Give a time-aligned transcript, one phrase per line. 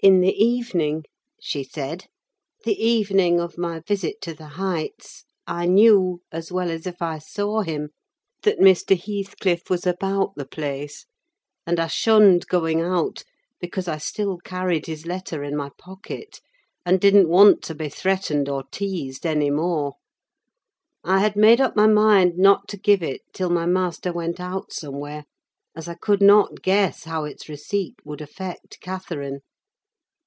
[0.00, 1.06] In the evening,
[1.40, 2.06] she said,
[2.64, 7.18] the evening of my visit to the Heights, I knew, as well as if I
[7.18, 7.88] saw him,
[8.44, 8.96] that Mr.
[8.96, 11.04] Heathcliff was about the place;
[11.66, 13.24] and I shunned going out,
[13.58, 16.40] because I still carried his letter in my pocket,
[16.86, 19.94] and didn't want to be threatened or teased any more.
[21.02, 24.38] I had made up my mind not to give it till my master went
[24.70, 25.24] somewhere,
[25.74, 29.40] as I could not guess how its receipt would affect Catherine.